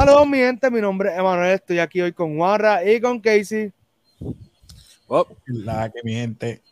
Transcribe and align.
Saludos, 0.00 0.28
mi 0.28 0.38
gente. 0.38 0.70
Mi 0.70 0.80
nombre 0.80 1.10
es 1.10 1.18
Emanuel. 1.18 1.50
Estoy 1.50 1.78
aquí 1.78 2.00
hoy 2.00 2.14
con 2.14 2.34
Juanra 2.34 2.82
y 2.90 3.02
con 3.02 3.20
Casey. 3.20 3.70
Oh. 5.06 5.26
La 5.44 5.90
que 5.90 6.00
mi 6.02 6.14
gente. 6.14 6.62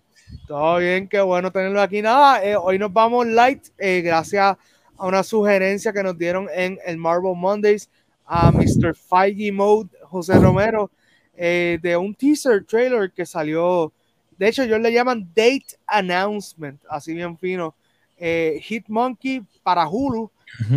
Todo 0.46 0.78
bien, 0.78 1.06
qué 1.06 1.20
bueno 1.20 1.52
tenerlo 1.52 1.82
aquí. 1.82 2.00
Nada, 2.00 2.42
eh, 2.42 2.56
hoy 2.56 2.78
nos 2.78 2.90
vamos 2.90 3.26
light 3.26 3.66
eh, 3.76 4.00
gracias 4.00 4.56
a 4.96 5.06
una 5.06 5.22
sugerencia 5.22 5.92
que 5.92 6.02
nos 6.02 6.16
dieron 6.16 6.48
en 6.54 6.78
el 6.86 6.96
Marvel 6.96 7.36
Mondays 7.36 7.90
a 8.24 8.50
Mr. 8.50 8.94
Feige 8.94 9.52
Mode 9.52 9.90
José 10.04 10.38
Romero 10.38 10.90
eh, 11.36 11.78
de 11.82 11.98
un 11.98 12.14
teaser 12.14 12.64
trailer 12.64 13.12
que 13.12 13.26
salió. 13.26 13.92
De 14.38 14.48
hecho, 14.48 14.62
ellos 14.62 14.80
le 14.80 14.90
llaman 14.90 15.28
Date 15.34 15.76
Announcement, 15.86 16.80
así 16.88 17.12
bien 17.12 17.36
fino. 17.36 17.74
Hitmonkey 18.18 19.42
para 19.62 19.86
Hulu 19.86 20.30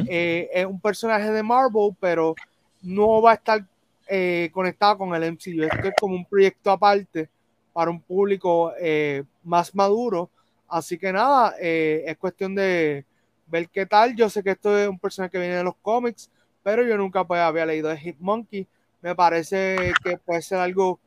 eh, 0.08 0.50
es 0.54 0.66
un 0.66 0.80
personaje 0.80 1.32
de 1.32 1.44
Marvel, 1.44 1.96
pero 2.00 2.36
no 2.82 3.22
va 3.22 3.32
a 3.32 3.36
estar 3.36 3.66
eh, 4.08 4.50
conectado 4.54 4.98
con 4.98 5.14
el 5.16 5.24
MCU. 5.24 5.64
Esto 5.64 5.88
es 5.88 5.94
como 6.00 6.16
un 6.16 6.26
proyecto 6.26 6.72
aparte 6.72 7.30
para 7.74 7.92
un 7.92 8.02
público 8.02 8.74
eh, 8.80 9.24
más 9.44 9.74
maduro. 9.74 10.30
Así 10.68 10.98
que 10.98 11.12
nada, 11.12 11.56
es 11.60 12.18
cuestión 12.18 12.56
de 12.56 13.06
ver 13.48 13.68
qué 13.70 13.86
tal. 13.86 14.16
Yo 14.16 14.30
sé 14.30 14.42
que 14.42 14.52
esto 14.52 14.78
es 14.78 14.88
un 14.88 14.98
personaje 14.98 15.32
que 15.32 15.40
viene 15.40 15.56
de 15.56 15.64
los 15.66 15.76
cómics, 15.82 16.30
pero 16.64 16.84
yo 16.84 16.98
nunca 16.98 17.26
pues, 17.26 17.42
había 17.42 17.66
leído 17.66 17.90
de 17.90 17.98
Hitmonkey. 17.98 18.68
Me 19.02 19.14
parece 19.14 19.94
que 20.02 20.18
puede 20.18 20.42
ser 20.42 20.60
algo 20.60 20.98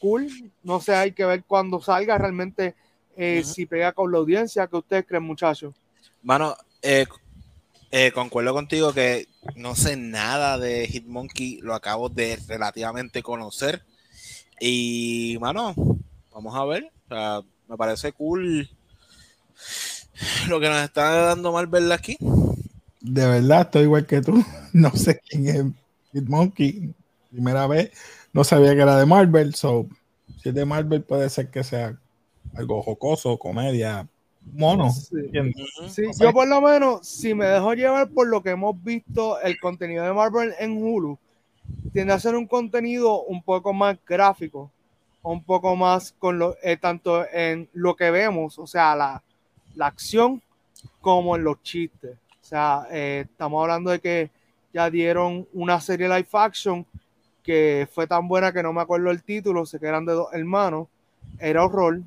cool. 0.00 0.28
No 0.64 0.80
sé, 0.80 0.94
hay 0.96 1.12
que 1.12 1.24
ver 1.24 1.44
cuando 1.44 1.80
salga 1.80 2.18
realmente 2.18 2.74
si 3.44 3.64
pega 3.66 3.92
con 3.92 4.10
la 4.10 4.18
audiencia. 4.18 4.66
¿Qué 4.66 4.76
ustedes 4.76 5.06
creen, 5.06 5.22
muchachos? 5.22 5.72
Eh, 6.82 7.06
eh, 7.90 8.12
concuerdo 8.12 8.52
contigo 8.52 8.92
que 8.92 9.26
no 9.54 9.74
sé 9.74 9.96
nada 9.96 10.58
de 10.58 10.86
Hitmonkey, 10.86 11.60
lo 11.60 11.74
acabo 11.74 12.08
de 12.08 12.38
relativamente 12.48 13.22
conocer. 13.22 13.82
Y, 14.60 15.36
mano, 15.40 15.74
vamos 16.32 16.54
a 16.54 16.64
ver. 16.64 16.90
me 17.68 17.76
parece 17.76 18.12
cool 18.12 18.68
lo 20.48 20.60
que 20.60 20.68
nos 20.68 20.82
está 20.82 21.10
dando 21.26 21.52
Marvel 21.52 21.92
aquí. 21.92 22.16
De 23.00 23.26
verdad, 23.26 23.62
estoy 23.62 23.82
igual 23.82 24.06
que 24.06 24.20
tú. 24.20 24.44
No 24.72 24.90
sé 24.90 25.20
quién 25.26 25.48
es 25.48 25.64
Hitmonkey. 26.12 26.92
Primera 27.30 27.66
vez, 27.66 27.90
no 28.32 28.44
sabía 28.44 28.74
que 28.74 28.82
era 28.82 28.98
de 28.98 29.06
Marvel. 29.06 29.54
So, 29.54 29.86
si 30.42 30.50
es 30.50 30.54
de 30.54 30.66
Marvel, 30.66 31.02
puede 31.02 31.30
ser 31.30 31.50
que 31.50 31.64
sea 31.64 31.98
algo 32.54 32.82
jocoso, 32.82 33.38
comedia, 33.38 34.06
mono. 34.52 34.90
Sí. 34.90 36.02
yo 36.18 36.32
por 36.32 36.48
lo 36.48 36.60
menos, 36.60 37.06
si 37.06 37.34
me 37.34 37.46
dejo 37.46 37.74
llevar 37.74 38.08
por 38.08 38.26
lo 38.28 38.42
que 38.42 38.50
hemos 38.50 38.82
visto, 38.82 39.40
el 39.40 39.58
contenido 39.58 40.04
de 40.04 40.12
Marvel 40.12 40.54
en 40.58 40.82
Hulu 40.82 41.18
tiende 41.92 42.12
a 42.12 42.20
ser 42.20 42.34
un 42.34 42.46
contenido 42.46 43.22
un 43.22 43.42
poco 43.42 43.72
más 43.72 43.98
gráfico, 44.06 44.70
un 45.22 45.42
poco 45.42 45.74
más 45.76 46.12
con 46.18 46.38
lo, 46.38 46.56
eh, 46.62 46.76
tanto 46.76 47.26
en 47.32 47.68
lo 47.72 47.96
que 47.96 48.10
vemos, 48.10 48.58
o 48.58 48.66
sea, 48.66 48.94
la, 48.94 49.22
la 49.74 49.86
acción, 49.86 50.42
como 51.00 51.36
en 51.36 51.44
los 51.44 51.62
chistes. 51.62 52.16
O 52.42 52.44
sea, 52.44 52.86
eh, 52.90 53.26
estamos 53.30 53.62
hablando 53.62 53.90
de 53.90 53.98
que 54.00 54.30
ya 54.72 54.90
dieron 54.90 55.46
una 55.52 55.80
serie 55.80 56.08
live 56.08 56.28
action 56.32 56.86
que 57.42 57.88
fue 57.92 58.06
tan 58.06 58.26
buena 58.28 58.52
que 58.52 58.62
no 58.62 58.72
me 58.72 58.80
acuerdo 58.80 59.10
el 59.10 59.22
título, 59.22 59.66
sé 59.66 59.78
que 59.78 59.86
eran 59.86 60.04
de 60.04 60.12
dos 60.12 60.32
hermanos, 60.32 60.88
era 61.38 61.64
horror, 61.64 62.00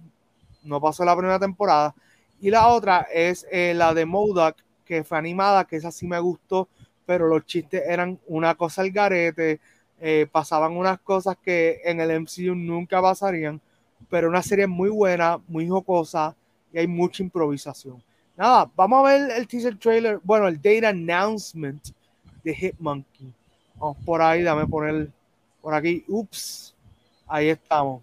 no 0.63 0.81
pasó 0.81 1.05
la 1.05 1.15
primera 1.15 1.39
temporada, 1.39 1.95
y 2.41 2.49
la 2.49 2.67
otra 2.67 3.07
es 3.13 3.45
eh, 3.51 3.73
la 3.75 3.93
de 3.93 4.05
Modoc, 4.05 4.55
que 4.85 5.03
fue 5.03 5.17
animada, 5.17 5.65
que 5.65 5.75
esa 5.75 5.91
sí 5.91 6.07
me 6.07 6.19
gustó, 6.19 6.67
pero 7.05 7.27
los 7.27 7.45
chistes 7.45 7.83
eran 7.87 8.19
una 8.27 8.55
cosa 8.55 8.81
al 8.81 8.91
garete, 8.91 9.59
eh, 9.99 10.27
pasaban 10.31 10.77
unas 10.77 10.99
cosas 10.99 11.35
que 11.43 11.81
en 11.83 11.99
el 11.99 12.21
MCU 12.21 12.55
nunca 12.55 13.01
pasarían, 13.01 13.59
pero 14.09 14.29
una 14.29 14.41
serie 14.41 14.67
muy 14.67 14.89
buena, 14.89 15.39
muy 15.47 15.67
jocosa 15.67 16.35
y 16.71 16.79
hay 16.79 16.87
mucha 16.87 17.21
improvisación. 17.21 18.01
Nada, 18.37 18.71
vamos 18.75 18.99
a 18.99 19.09
ver 19.09 19.31
el 19.31 19.47
teaser 19.47 19.77
trailer, 19.77 20.19
bueno, 20.23 20.47
el 20.47 20.61
data 20.61 20.89
announcement 20.89 21.89
de 22.43 22.55
Hitmonkey. 22.55 23.33
Vamos 23.75 23.97
por 24.05 24.21
ahí, 24.21 24.43
dame 24.43 24.65
poner 24.65 25.09
por 25.61 25.73
aquí. 25.73 26.05
Ups, 26.07 26.73
ahí 27.27 27.49
estamos. 27.49 28.01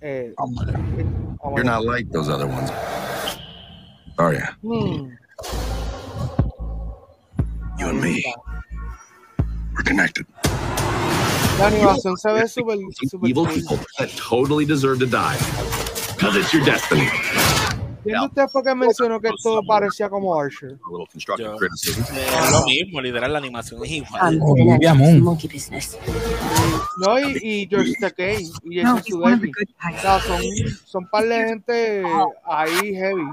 Eh, 0.00 0.34
You're 1.54 1.64
not 1.64 1.84
like 1.84 2.10
those 2.10 2.28
other 2.28 2.46
ones. 2.46 2.70
Are 4.20 4.34
you? 4.34 4.44
Hmm. 4.60 5.16
You 7.78 7.86
and 7.88 8.02
me. 8.02 8.22
We're 9.74 9.82
connected. 9.82 10.26
La 11.58 11.68
animación 11.68 12.18
se 12.18 12.30
ve 12.30 12.46
super, 12.46 12.76
super 13.08 13.26
Evil 13.26 13.46
cool. 13.46 13.54
people 13.54 13.78
that 13.98 14.10
totally 14.16 14.66
deserve 14.66 14.98
to 14.98 15.06
die. 15.06 15.38
Because 16.16 16.36
it's 16.36 16.52
your 16.52 16.62
destiny. 16.66 17.08
¿Quién 18.02 18.20
de 18.20 18.26
ustedes 18.26 18.52
fue 18.52 18.62
que 18.62 18.74
mencionó 18.74 19.20
que 19.20 19.28
esto 19.28 19.62
parecía 19.66 20.10
como 20.10 20.38
Archer? 20.38 20.78
Yo, 21.38 21.56
es 21.62 22.50
lo 22.50 22.64
mismo, 22.66 23.00
literal, 23.00 23.32
la 23.32 23.38
animación 23.38 23.82
es 23.84 23.90
igual. 23.90 24.38
No, 26.98 27.18
y, 27.18 27.38
y 27.42 27.66
George 27.68 27.94
Takei 28.00 28.46
y 28.64 28.80
Jason 28.80 29.02
Sudeikis. 29.02 29.52
O 29.78 30.00
sea, 30.00 30.20
son, 30.20 30.42
son 30.84 31.08
par 31.10 31.24
de 31.24 31.44
gente 31.48 32.04
ahí 32.44 32.94
heavy. 32.94 33.26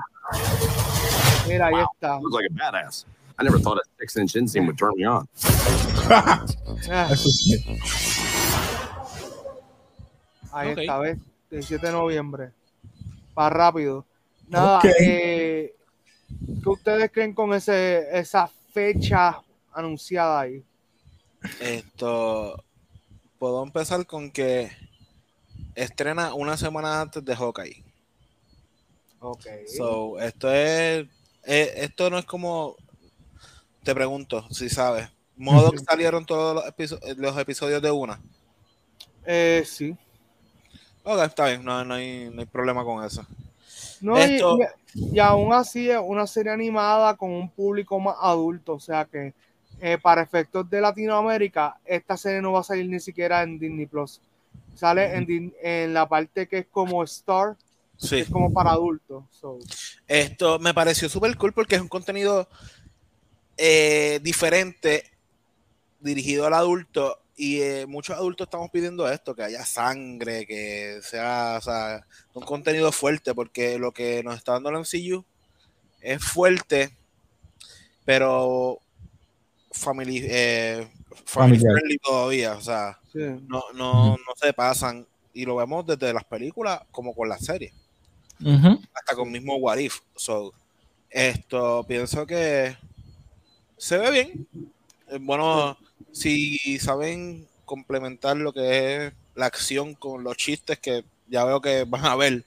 Mira, 1.48 1.68
ahí 1.68 1.86
está. 1.94 2.20
Looks 2.20 2.34
like 2.34 2.48
a 2.50 2.54
badass. 2.54 3.06
I 3.40 3.44
never 3.44 3.60
thought 3.60 3.78
a 3.78 3.84
six 4.00 4.18
inch 4.18 4.34
inseam 4.36 4.66
would 4.66 4.78
turn 4.78 4.94
me 4.96 5.06
on. 5.06 5.28
ahí 10.52 10.72
okay. 10.72 10.86
está, 10.86 11.00
¿ves? 11.00 11.20
17 11.52 11.86
de 11.86 11.92
noviembre. 11.92 12.52
Para 13.34 13.56
rápido. 13.56 14.06
Nada, 14.48 14.80
okay. 14.80 14.92
eh, 15.00 15.76
¿qué 16.64 16.70
ustedes 16.70 17.12
creen 17.12 17.34
con 17.34 17.54
ese, 17.54 18.08
esa 18.18 18.50
fecha 18.74 19.42
anunciada 19.74 20.40
ahí? 20.40 20.64
Esto, 21.60 22.64
puedo 23.38 23.64
empezar 23.64 24.06
con 24.06 24.32
que 24.32 24.72
estrena 25.76 26.34
una 26.34 26.58
semana 26.58 27.02
antes 27.02 27.24
de 27.24 27.36
Hawkeye. 27.36 27.87
Ok. 29.30 29.46
So, 29.76 30.20
esto 30.20 30.52
es, 30.54 31.06
eh, 31.44 31.74
esto 31.76 32.10
no 32.10 32.18
es 32.18 32.26
como, 32.26 32.78
te 33.84 33.94
pregunto, 33.94 34.48
si 34.52 34.70
sabes, 34.70 35.10
¿modo 35.36 35.72
que 35.72 35.80
salieron 35.90 36.26
todos 36.26 36.56
los, 36.56 36.66
episo 36.66 36.98
los, 37.18 37.38
episodios 37.38 37.82
de 37.82 37.92
una? 37.92 38.22
Eh, 39.26 39.64
sí. 39.66 39.98
Ok, 41.04 41.20
está 41.24 41.48
bien, 41.48 41.66
no, 41.66 41.84
no, 41.84 41.96
hay, 41.96 42.30
no 42.34 42.40
hay 42.40 42.46
problema 42.46 42.86
con 42.86 43.04
eso. 43.04 43.26
No, 44.00 44.18
esto... 44.18 44.60
y, 44.94 45.16
y, 45.16 45.20
aún 45.20 45.52
así 45.52 45.90
es 45.90 46.00
una 46.02 46.26
serie 46.26 46.54
animada 46.54 47.18
con 47.18 47.32
un 47.32 47.50
público 47.50 48.00
más 48.00 48.16
adulto, 48.22 48.76
o 48.76 48.80
sea 48.80 49.04
que 49.06 49.34
eh, 49.82 49.98
para 50.02 50.22
efectos 50.22 50.70
de 50.70 50.80
Latinoamérica, 50.80 51.78
esta 51.84 52.16
serie 52.16 52.42
no 52.42 52.54
va 52.54 52.62
a 52.62 52.64
salir 52.64 52.90
ni 52.90 53.02
siquiera 53.02 53.44
en 53.44 53.60
Disney 53.60 53.88
Plus. 53.88 54.22
Sale 54.74 55.16
en, 55.16 55.54
en 55.62 55.94
la 55.94 56.08
parte 56.08 56.48
que 56.48 56.60
es 56.60 56.68
como 56.72 57.04
Star, 57.04 57.58
Sí. 57.98 58.20
Es 58.20 58.30
como 58.30 58.54
para 58.54 58.72
adultos. 58.72 59.26
Esto 60.08 60.60
me 60.60 60.74
pareció 60.74 61.10
súper 61.10 61.36
cool 61.36 61.54
porque 61.54 61.76
es 61.76 61.82
un 61.82 61.88
contenido 61.88 62.48
eh, 63.58 64.20
diferente 64.22 65.04
dirigido 66.00 66.46
al 66.46 66.54
adulto 66.54 67.20
y 67.36 67.62
eh, 67.62 67.86
muchos 67.88 68.16
adultos 68.16 68.46
estamos 68.46 68.70
pidiendo 68.72 69.10
esto, 69.10 69.36
que 69.36 69.44
haya 69.44 69.66
sangre, 69.66 70.46
que 70.46 71.00
sea, 71.02 71.56
o 71.58 71.62
sea, 71.62 72.06
un 72.34 72.44
contenido 72.44 72.92
fuerte 72.92 73.34
porque 73.34 73.78
lo 73.78 73.92
que 73.92 74.24
nos 74.24 74.38
está 74.38 74.54
dando 74.54 74.72
MCU 74.72 75.24
es 76.02 76.24
fuerte, 76.24 76.96
pero 78.06 78.80
family, 79.72 80.22
eh, 80.24 80.88
family 81.26 81.60
friendly 81.60 81.98
todavía, 81.98 82.54
o 82.54 82.62
sea, 82.62 83.00
no, 83.14 83.64
no, 83.74 84.12
no 84.12 84.34
se 84.36 84.54
pasan 84.54 85.08
y 85.34 85.46
lo 85.46 85.56
vemos 85.56 85.86
desde 85.86 86.14
las 86.14 86.24
películas 86.26 86.82
como 86.92 87.14
con 87.14 87.30
las 87.30 87.44
series 87.46 87.87
hasta 88.94 89.16
con 89.16 89.32
mismo 89.32 89.56
What 89.56 89.78
If. 89.78 90.00
So, 90.16 90.54
esto 91.10 91.86
pienso 91.88 92.26
que 92.26 92.76
se 93.78 93.98
ve 93.98 94.12
bien. 94.12 94.48
Bueno, 95.22 95.78
si 96.12 96.78
saben 96.80 97.48
complementar 97.66 98.38
lo 98.38 98.54
que 98.54 98.96
es 98.96 99.14
la 99.36 99.46
acción 99.46 99.94
con 99.94 100.24
los 100.24 100.36
chistes 100.38 100.80
que 100.80 101.04
ya 101.28 101.44
veo 101.46 101.62
que 101.62 101.84
van 101.86 102.06
a 102.06 102.16
ver, 102.16 102.44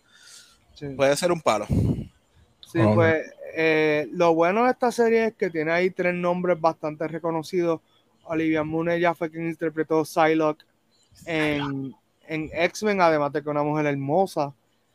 puede 0.97 1.17
ser 1.17 1.33
un 1.33 1.41
palo. 1.41 1.67
Sí, 1.69 2.79
pues 2.95 3.27
eh, 3.55 4.09
lo 4.13 4.35
bueno 4.35 4.65
de 4.65 4.71
esta 4.71 4.93
serie 4.93 5.27
es 5.27 5.35
que 5.35 5.51
tiene 5.51 5.73
ahí 5.73 5.91
tres 5.91 6.15
nombres 6.15 6.61
bastante 6.61 7.07
reconocidos. 7.09 7.81
Olivia 8.25 8.63
Moon 8.63 8.97
ya 8.99 9.15
fue 9.15 9.31
quien 9.31 9.49
interpretó 9.49 10.05
Psylocke 10.05 10.65
en, 11.27 11.95
en 12.29 12.51
X-Men, 12.53 13.01
además 13.01 13.33
de 13.33 13.43
que 13.43 13.51
una 13.51 13.63
mujer 13.63 13.87
hermosa. 13.87 14.53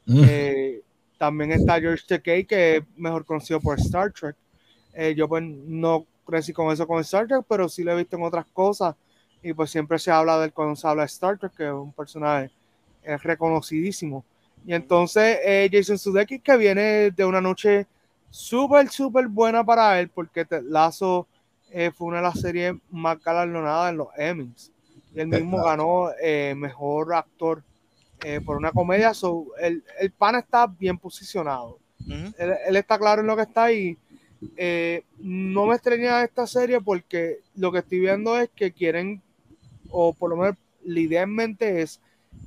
Eh, 0.07 0.81
también 1.17 1.51
está 1.51 1.79
George 1.79 2.03
Takei, 2.07 2.45
que 2.45 2.77
es 2.77 2.83
mejor 2.95 3.25
conocido 3.25 3.59
por 3.59 3.79
Star 3.79 4.11
Trek. 4.11 4.35
Eh, 4.93 5.13
yo 5.15 5.27
pues 5.27 5.43
no 5.43 6.05
crecí 6.25 6.53
con 6.53 6.71
eso 6.71 6.87
con 6.87 7.01
Star 7.01 7.27
Trek, 7.27 7.43
pero 7.47 7.69
sí 7.69 7.83
lo 7.83 7.91
he 7.91 7.97
visto 7.97 8.15
en 8.15 8.23
otras 8.23 8.45
cosas. 8.53 8.95
Y 9.43 9.53
pues 9.53 9.69
siempre 9.69 9.99
se 9.99 10.11
habla 10.11 10.39
del 10.39 10.53
cuando 10.53 10.75
se 10.75 10.87
habla 10.87 11.03
de 11.03 11.07
Star 11.07 11.37
Trek, 11.37 11.53
que 11.55 11.65
es 11.65 11.73
un 11.73 11.93
personaje 11.93 12.51
es 13.05 13.23
reconocidísimo. 13.23 14.25
Y 14.65 14.73
entonces 14.73 15.39
eh, 15.43 15.69
Jason 15.71 15.97
Sudeikis, 15.97 16.41
que 16.41 16.57
viene 16.57 17.11
de 17.11 17.25
una 17.25 17.39
noche 17.39 17.85
súper, 18.29 18.89
súper 18.89 19.27
buena 19.27 19.63
para 19.63 19.99
él, 19.99 20.09
porque 20.09 20.45
Lazo 20.63 21.27
eh, 21.71 21.91
fue 21.95 22.07
una 22.07 22.17
de 22.17 22.23
las 22.23 22.39
series 22.39 22.73
más 22.89 23.21
galardonadas 23.23 23.91
en 23.91 23.97
los 23.97 24.07
Emmys. 24.17 24.71
Y 25.13 25.19
él 25.19 25.27
mismo 25.27 25.63
ganó 25.63 26.09
eh, 26.21 26.53
mejor 26.57 27.13
actor 27.13 27.63
por 28.45 28.57
una 28.57 28.71
comedia. 28.71 29.13
So, 29.13 29.47
el, 29.59 29.83
el 29.99 30.11
pan 30.11 30.35
está 30.35 30.67
bien 30.67 30.97
posicionado. 30.97 31.79
él, 32.07 32.75
está 32.75 32.97
claro 32.97 33.21
en 33.21 33.27
lo 33.27 33.35
que 33.35 33.43
está 33.43 33.71
y 33.71 33.97
no 35.19 35.65
me 35.65 35.75
extraña 35.75 36.23
esta 36.23 36.45
serie 36.45 36.81
porque 36.81 37.39
lo 37.55 37.71
que 37.71 37.79
estoy 37.79 37.99
viendo 37.99 38.37
es 38.37 38.49
que 38.55 38.71
quieren, 38.71 39.21
o 39.89 40.13
por 40.13 40.29
lo 40.29 40.37
menos 40.37 40.55
la 40.83 40.99
idea 40.99 41.23
en 41.23 41.33
mente 41.33 41.81
es 41.81 41.99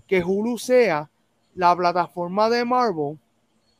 que 0.07 0.23
Hulu 0.23 0.59
sea 0.59 1.11
la 1.55 1.75
plataforma 1.77 2.49
de 2.49 2.65
Marvel 2.65 3.19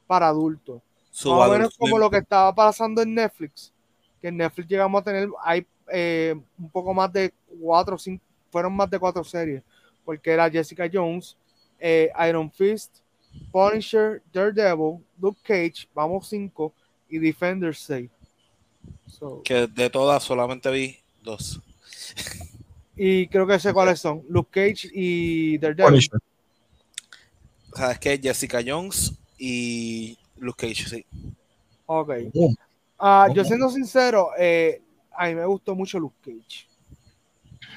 para 0.07 0.29
adultos. 0.29 0.83
Más 1.13 1.49
o 1.49 1.53
menos 1.53 1.77
como 1.77 1.99
lo 1.99 2.11
que 2.11 2.19
estaba 2.19 2.55
pasando 2.55 3.03
en 3.03 3.15
Netflix, 3.15 3.73
que 4.21 4.29
en 4.29 4.37
Netflix 4.37 4.69
llegamos 4.69 5.01
a 5.01 5.05
tener, 5.05 5.29
hay 5.45 5.67
eh, 5.93 6.35
un 6.59 6.71
poco 6.71 6.93
más 6.95 7.13
de 7.13 7.33
cuatro, 7.61 7.99
cinco, 7.99 8.23
fueron 8.51 8.75
más 8.75 8.91
de 8.91 8.99
cuatro 8.99 9.25
series, 9.25 9.63
porque 10.05 10.31
era 10.31 10.51
Jessica 10.51 10.89
Jones, 10.93 11.37
eh, 11.79 12.11
Iron 12.29 12.51
Fist, 12.51 12.99
Punisher, 13.53 14.23
Daredevil, 14.33 14.99
Luke 15.21 15.41
Cage, 15.43 15.89
vamos 15.95 16.29
cinco, 16.29 16.73
y 17.09 17.19
Defender 17.19 17.75
6. 17.75 18.11
que 19.45 19.67
de 19.67 19.91
todas 19.91 20.23
solamente 20.23 20.71
vi 20.71 20.97
dos. 21.23 21.61
Y 22.97 23.29
creo 23.29 23.47
que 23.47 23.59
sé 23.59 23.73
cuáles 23.73 24.01
son. 24.01 24.25
Luke 24.29 24.51
Cage 24.51 24.89
y 24.93 25.59
Daredevil. 25.59 26.09
¿Sabes 27.75 27.99
qué? 27.99 28.19
Jessica 28.21 28.61
Jones 28.67 29.15
y 29.39 30.19
Luke 30.37 30.67
Cage, 30.67 30.89
sí. 30.89 31.07
Ok. 31.87 32.11
Uh, 32.99 33.33
yo 33.33 33.45
siendo 33.45 33.71
sincero, 33.71 34.31
eh, 34.37 34.83
a 35.17 35.27
mí 35.27 35.35
me 35.37 35.47
gustó 35.47 35.75
mucho 35.75 35.99
Luke 35.99 36.17
Cage. 36.21 36.67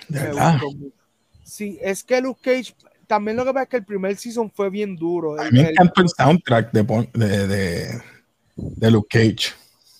¿De 0.07 1.01
Sí, 1.43 1.77
es 1.81 2.03
que 2.03 2.21
Luke 2.21 2.39
Cage, 2.41 2.73
también 3.11 3.35
lo 3.35 3.43
que 3.43 3.51
pasa 3.51 3.63
es 3.63 3.69
que 3.69 3.75
el 3.75 3.83
primer 3.83 4.15
season 4.15 4.49
fue 4.49 4.69
bien 4.69 4.95
duro. 4.95 5.37
A 5.37 5.43
mí 5.51 5.61
me 5.61 5.71
encantó 5.71 6.01
el 6.01 6.07
soundtrack 6.07 6.71
de, 6.71 7.05
de, 7.13 7.47
de, 7.47 8.01
de 8.55 8.91
Luke 8.91 9.09
Cage. 9.09 9.53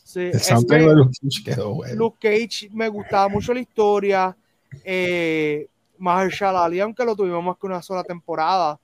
Sí, 0.05 0.21
el 0.31 0.39
soundtrack 0.39 0.81
de 0.81 0.95
Luke 0.95 1.17
Cage 1.21 1.43
quedó 1.43 1.73
bueno. 1.73 1.95
Luke 1.95 2.17
Cage 2.21 2.69
me 2.71 2.87
gustaba 2.87 3.27
mucho 3.27 3.53
la 3.53 3.59
historia. 3.59 4.33
Eh, 4.85 5.67
Mahershala 5.97 6.63
Ali, 6.63 6.79
aunque 6.79 7.03
lo 7.03 7.13
tuvimos 7.13 7.43
más 7.43 7.57
que 7.57 7.67
una 7.67 7.81
sola 7.81 8.01
temporada, 8.05 8.79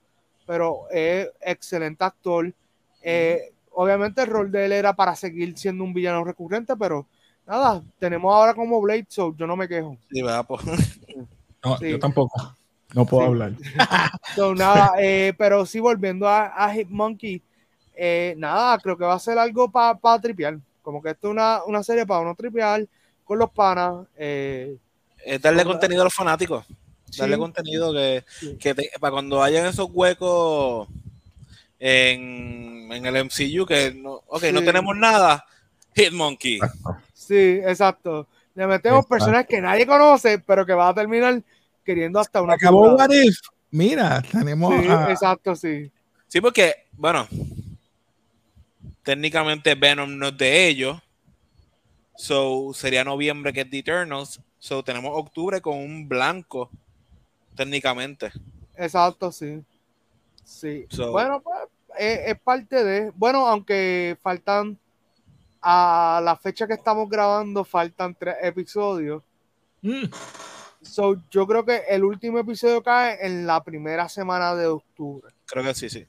pero 0.46 0.90
es 0.92 1.30
excelente 1.40 2.04
actor. 2.04 2.54
Eh, 3.02 3.54
obviamente 3.72 4.24
el 4.24 4.28
rol 4.28 4.52
de 4.52 4.66
él 4.66 4.74
era 4.74 4.94
para 4.94 5.16
seguir 5.16 5.58
siendo 5.58 5.86
un 5.86 5.94
villano 5.94 6.26
recurrente, 6.26 6.76
pero 6.76 7.08
nada, 7.46 7.82
tenemos 7.98 8.36
ahora 8.36 8.54
como 8.54 8.82
Blade, 8.82 9.06
so 9.08 9.34
yo 9.38 9.48
no 9.48 9.56
me 9.56 9.70
quejo. 9.70 9.96
Sí, 10.12 10.22
pues. 10.50 10.62
no, 11.64 11.80
yo 11.80 11.98
tampoco. 11.98 12.58
No 12.98 13.06
puedo 13.06 13.28
hablar. 13.28 13.52
nada, 14.58 14.94
eh, 14.98 15.32
pero 15.38 15.68
sí, 15.68 15.80
volviendo 15.80 16.28
a, 16.28 16.48
a 16.48 16.74
Hitmonkey, 16.74 17.44
eh, 17.96 18.34
nada, 18.38 18.80
creo 18.80 18.98
que 18.98 19.06
va 19.06 19.14
a 19.14 19.20
ser 19.20 19.38
algo 19.38 19.70
para 19.70 19.96
pa 20.00 20.20
tripear. 20.20 20.58
Como 20.82 21.00
que 21.00 21.12
esto 21.12 21.28
es 21.28 21.32
una, 21.32 21.64
una 21.66 21.84
serie 21.84 22.08
para 22.08 22.22
uno 22.22 22.34
tripear 22.34 22.88
con 23.24 23.38
los 23.38 23.52
panas. 23.52 24.08
Eh, 24.18 24.78
es 25.24 25.40
darle 25.40 25.64
contenido 25.64 26.02
a 26.02 26.06
los 26.06 26.14
fanáticos. 26.16 26.66
Darle 27.16 27.38
contenido 27.38 27.94
que, 27.94 28.24
para 29.00 29.12
cuando 29.12 29.44
hayan 29.44 29.68
esos 29.68 29.90
huecos 29.94 30.88
en, 31.78 32.90
el 32.92 33.26
MCU 33.26 33.64
que 33.68 33.94
no, 33.94 34.24
okay, 34.26 34.52
no 34.52 34.64
tenemos 34.64 34.98
nada, 34.98 35.46
Hitmonkey. 35.96 36.60
Sí, 37.14 37.62
exacto. 37.64 38.26
Le 38.56 38.66
metemos 38.66 39.06
personas 39.06 39.46
que 39.46 39.62
nadie 39.62 39.86
conoce, 39.86 40.40
pero 40.40 40.66
que 40.66 40.74
va 40.74 40.90
a 40.90 40.96
terminar 40.96 41.44
queriendo 41.88 42.20
hasta 42.20 42.42
una. 42.42 42.54
Acabó 42.54 42.94
What 42.96 43.10
If. 43.12 43.40
Mira, 43.72 44.22
tenemos. 44.22 44.74
exacto, 45.10 45.56
sí. 45.56 45.90
Sí, 46.28 46.42
porque, 46.42 46.88
bueno, 46.92 47.26
técnicamente 49.04 49.74
Venom 49.74 50.18
no 50.18 50.28
es 50.28 50.38
de 50.38 50.68
ellos. 50.68 50.98
So 52.18 52.74
sería 52.74 53.06
noviembre 53.06 53.54
que 53.54 53.62
es 53.62 53.70
The 53.70 53.80
Eternals. 53.80 54.42
So, 54.60 54.84
tenemos 54.84 55.12
octubre 55.14 55.62
con 55.62 55.78
un 55.78 56.10
blanco, 56.10 56.70
técnicamente. 57.56 58.32
Exacto, 58.76 59.32
sí. 59.32 59.64
Sí. 60.44 60.86
bueno, 61.12 61.42
pues 61.42 61.58
es, 61.98 62.40
parte 62.42 62.84
de. 62.84 63.12
Bueno, 63.16 63.48
aunque 63.48 64.18
faltan. 64.22 64.78
A 65.70 66.22
la 66.24 66.38
fecha 66.38 66.68
que 66.68 66.76
estamos 66.76 67.10
grabando, 67.10 67.66
faltan 67.66 68.16
tres 68.16 68.36
episodios. 68.42 69.24
Mm. 69.82 70.06
So, 70.88 71.22
yo 71.30 71.46
creo 71.46 71.66
que 71.66 71.84
el 71.90 72.04
último 72.04 72.40
episodio 72.40 72.82
cae 72.82 73.18
en 73.26 73.46
la 73.46 73.64
primera 73.64 74.10
semana 74.10 74.56
de 74.56 74.68
octubre. 74.68 75.34
Creo 75.46 75.64
que 75.64 75.74
sí, 75.74 75.90
sí. 75.90 76.06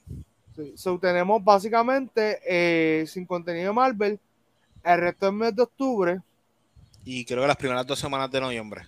sí. 0.55 0.73
So, 0.77 0.99
tenemos 0.99 1.43
básicamente 1.43 2.41
eh, 2.47 3.07
sin 3.07 3.27
contenido 3.27 3.75
Marvel 3.75 4.19
el 4.85 5.01
resto 5.01 5.27
del 5.27 5.35
mes 5.35 5.55
de 5.55 5.63
octubre 5.63 6.23
y 7.11 7.25
creo 7.25 7.41
que 7.41 7.47
las 7.47 7.57
primeras 7.57 7.87
dos 7.87 7.99
semanas 7.99 8.31
de 8.31 8.39
noviembre. 8.39 8.83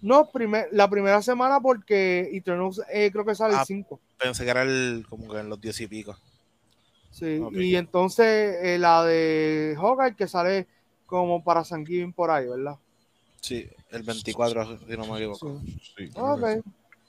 No, 0.00 0.30
primer, 0.30 0.66
la 0.72 0.88
primera 0.88 1.20
semana 1.20 1.60
porque 1.60 2.30
Eternals 2.32 2.80
eh, 2.90 3.10
creo 3.12 3.22
que 3.22 3.34
sale 3.34 3.54
el 3.54 3.66
5. 3.66 4.00
Ah, 4.02 4.14
pensé 4.16 4.44
que 4.44 4.50
era 4.50 4.62
el, 4.62 5.04
como 5.06 5.30
que 5.30 5.40
en 5.40 5.50
los 5.50 5.60
10 5.60 5.82
y 5.82 5.86
pico. 5.86 6.16
Sí, 7.10 7.38
y 7.52 7.76
entonces 7.76 8.56
eh, 8.62 8.78
la 8.78 9.04
de 9.04 9.76
Hawkeye 9.78 10.16
que 10.16 10.26
sale 10.26 10.66
como 11.04 11.44
para 11.44 11.64
San 11.64 11.84
Giving 11.84 12.14
por 12.14 12.30
ahí, 12.30 12.46
¿verdad? 12.46 12.76
Sí, 13.46 13.68
el 13.90 14.02
24, 14.02 14.78
si 14.78 14.96
no 14.96 15.06
me 15.06 15.18
equivoco. 15.18 15.62
Sí. 15.96 16.10
okay. 16.14 16.60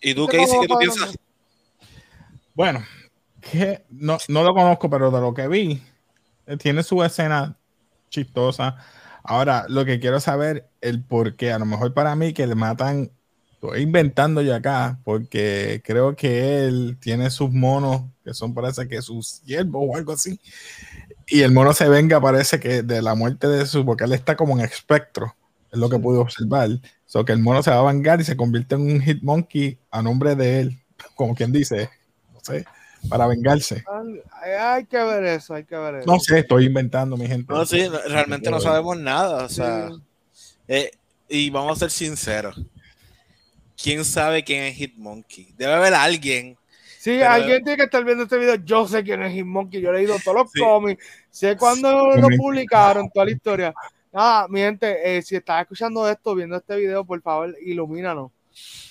¿Y 0.01 0.13
tú 0.13 0.27
qué 0.27 0.37
dices? 0.37 0.57
¿Qué 0.61 0.67
tú 0.67 0.77
piensas? 0.77 1.17
Bueno, 2.53 2.83
que 3.41 3.83
no, 3.89 4.17
no 4.27 4.43
lo 4.43 4.53
conozco, 4.53 4.87
pero 4.89 5.09
de 5.09 5.19
lo 5.19 5.33
que 5.33 5.47
vi, 5.47 5.81
eh, 6.45 6.57
tiene 6.57 6.83
su 6.83 7.03
escena 7.03 7.57
chistosa 8.09 8.77
Ahora, 9.29 9.65
lo 9.67 9.83
que 9.83 9.99
quiero 9.99 10.21
saber, 10.21 10.69
el 10.79 11.03
por 11.03 11.35
qué. 11.35 11.51
A 11.51 11.59
lo 11.59 11.65
mejor 11.65 11.93
para 11.93 12.15
mí 12.15 12.31
que 12.31 12.47
le 12.47 12.55
matan, 12.55 13.11
estoy 13.51 13.81
inventando 13.81 14.41
yo 14.41 14.55
acá, 14.55 15.01
porque 15.03 15.81
creo 15.83 16.15
que 16.15 16.65
él 16.65 16.97
tiene 17.01 17.29
sus 17.29 17.51
monos, 17.51 18.03
que 18.23 18.33
son 18.33 18.53
parece 18.53 18.87
que 18.87 19.01
sus 19.01 19.41
siervos 19.43 19.83
o 19.85 19.97
algo 19.97 20.13
así. 20.13 20.39
Y 21.27 21.41
el 21.41 21.51
mono 21.51 21.73
se 21.73 21.89
venga, 21.89 22.21
parece 22.21 22.59
que 22.61 22.83
de 22.83 23.01
la 23.01 23.15
muerte 23.15 23.49
de 23.49 23.65
su, 23.65 23.85
porque 23.85 24.05
él 24.05 24.13
está 24.13 24.37
como 24.37 24.57
en 24.57 24.63
espectro, 24.63 25.35
es 25.71 25.79
lo 25.79 25.89
que 25.89 25.99
pude 25.99 26.19
observar. 26.19 26.69
So 27.05 27.25
que 27.25 27.33
el 27.33 27.39
mono 27.39 27.63
se 27.63 27.71
va 27.71 27.79
a 27.79 27.91
vengar 27.91 28.19
y 28.21 28.23
se 28.23 28.37
convierte 28.37 28.75
en 28.75 28.81
un 28.81 29.01
hitmonkey 29.01 29.77
a 29.91 30.01
nombre 30.01 30.35
de 30.35 30.59
él, 30.61 30.79
como 31.15 31.35
quien 31.35 31.51
dice, 31.51 31.89
no 32.33 32.39
sé 32.41 32.65
para 33.09 33.27
vengarse. 33.27 33.83
Hay 34.59 34.85
que 34.85 34.97
ver 34.97 35.23
eso, 35.25 35.53
hay 35.53 35.63
que 35.63 35.75
ver 35.75 35.95
eso. 35.95 36.11
No 36.11 36.19
sé, 36.19 36.39
estoy 36.39 36.65
inventando, 36.65 37.17
mi 37.17 37.27
gente. 37.27 37.53
No, 37.53 37.65
sí, 37.65 37.87
realmente 38.07 38.49
no 38.49 38.59
sabemos 38.59 38.97
nada. 38.97 39.45
O 39.45 39.49
sea, 39.49 39.89
eh, 40.67 40.91
y 41.29 41.49
vamos 41.49 41.77
a 41.77 41.79
ser 41.79 41.91
sinceros. 41.91 42.61
¿Quién 43.81 44.03
sabe 44.03 44.43
quién 44.43 44.63
es 44.63 44.75
Hitmonkey? 44.75 45.53
Debe 45.57 45.73
haber 45.73 45.93
alguien. 45.93 46.57
Sí, 46.99 47.21
alguien 47.21 47.63
tiene 47.63 47.77
que 47.77 47.83
estar 47.83 48.03
viendo 48.03 48.23
este 48.23 48.37
video. 48.37 48.55
Yo 48.55 48.87
sé 48.87 49.03
quién 49.03 49.21
es 49.21 49.33
Hitmonkey. 49.33 49.81
Yo 49.81 49.91
he 49.91 49.97
leído 49.97 50.17
todos 50.23 50.37
los 50.37 50.51
cómics. 50.51 51.03
Sé 51.29 51.55
cuándo 51.55 52.15
lo 52.15 52.27
publicaron, 52.35 53.09
toda 53.09 53.27
la 53.27 53.31
historia. 53.31 53.73
Nada, 54.17 54.47
mi 54.47 54.61
gente, 54.61 55.15
eh, 55.15 55.21
si 55.21 55.35
estás 55.35 55.61
escuchando 55.61 56.09
esto, 56.09 56.33
viendo 56.33 56.55
este 56.55 56.75
video, 56.75 57.05
por 57.05 57.21
favor, 57.21 57.55
ilumínanos. 57.61 58.31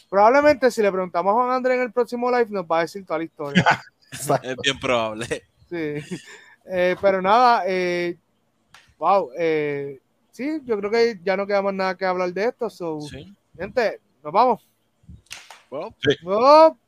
Probablemente 0.09 0.71
si 0.71 0.81
le 0.81 0.93
preguntamos 0.93 1.33
a 1.33 1.35
Juan 1.35 1.51
Andrés 1.51 1.79
en 1.79 1.83
el 1.83 1.93
próximo 1.93 2.31
live, 2.31 2.47
nos 2.49 2.65
va 2.65 2.79
a 2.79 2.81
decir 2.83 3.05
toda 3.05 3.19
la 3.19 3.25
historia. 3.25 3.67
Es 4.13 4.57
bien 4.63 4.79
probable. 4.79 5.27
Sí. 5.69 6.17
Eh, 6.65 6.95
pero 7.01 7.21
nada, 7.21 7.65
eh, 7.67 8.17
wow. 8.99 9.33
Eh, 9.37 9.99
sí, 10.31 10.61
yo 10.65 10.79
creo 10.79 10.93
que 10.93 11.19
ya 11.25 11.37
no 11.37 11.45
queda 11.45 11.61
más 11.61 11.75
nada 11.75 11.97
que 11.97 12.05
hablar 12.05 12.33
de 12.33 12.45
esto. 12.45 12.71
So, 12.71 13.01
Gente, 13.59 14.01
nos 14.23 14.33
vamos. 14.33 14.65
Well, 15.69 16.79